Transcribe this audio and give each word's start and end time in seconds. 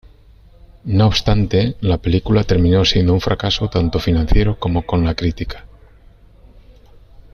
No 0.85 1.05
obstante, 1.05 1.75
la 1.79 1.99
película 1.99 2.43
terminó 2.43 2.83
siendo 2.85 3.13
un 3.13 3.21
fracaso 3.21 3.69
tanto 3.69 3.99
financiero 3.99 4.57
como 4.57 4.83
con 4.83 5.05
la 5.05 5.13
crítica. 5.13 5.67